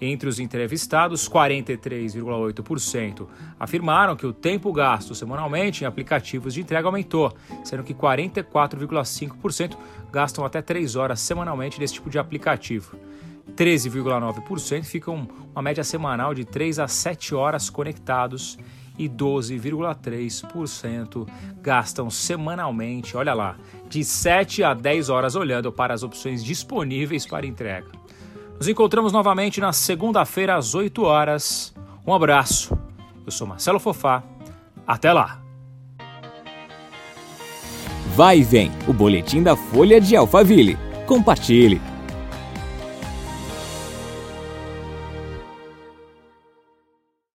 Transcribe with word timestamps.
Entre 0.00 0.28
os 0.28 0.40
entrevistados, 0.40 1.28
43,8% 1.28 3.28
afirmaram 3.60 4.16
que 4.16 4.26
o 4.26 4.32
tempo 4.32 4.72
gasto 4.72 5.14
semanalmente 5.14 5.84
em 5.84 5.86
aplicativos 5.86 6.54
de 6.54 6.60
entrega 6.60 6.88
aumentou, 6.88 7.32
sendo 7.62 7.84
que 7.84 7.94
44,5% 7.94 9.76
gastam 10.10 10.44
até 10.44 10.60
3 10.60 10.96
horas 10.96 11.20
semanalmente 11.20 11.78
nesse 11.78 11.94
tipo 11.94 12.10
de 12.10 12.18
aplicativo. 12.18 12.96
13,9% 13.56 14.84
ficam 14.84 15.26
uma 15.52 15.62
média 15.62 15.84
semanal 15.84 16.34
de 16.34 16.44
3 16.44 16.78
a 16.78 16.88
7 16.88 17.34
horas 17.34 17.68
conectados 17.68 18.58
e 18.98 19.08
12,3% 19.08 21.26
gastam 21.60 22.10
semanalmente, 22.10 23.16
olha 23.16 23.32
lá, 23.34 23.56
de 23.88 24.04
7 24.04 24.62
a 24.62 24.74
10 24.74 25.08
horas 25.08 25.34
olhando 25.34 25.72
para 25.72 25.94
as 25.94 26.02
opções 26.02 26.44
disponíveis 26.44 27.24
para 27.26 27.46
entrega. 27.46 27.88
Nos 28.56 28.68
encontramos 28.68 29.12
novamente 29.12 29.60
na 29.60 29.72
segunda-feira 29.72 30.56
às 30.56 30.74
8 30.74 31.02
horas. 31.02 31.74
Um 32.06 32.14
abraço. 32.14 32.78
Eu 33.24 33.32
sou 33.32 33.46
Marcelo 33.46 33.80
Fofá. 33.80 34.22
Até 34.86 35.12
lá. 35.12 35.40
Vai 38.14 38.40
e 38.40 38.44
vem, 38.44 38.70
o 38.86 38.92
boletim 38.92 39.42
da 39.42 39.56
Folha 39.56 39.98
de 40.00 40.14
Alphaville. 40.14 40.76
Compartilhe. 41.06 41.80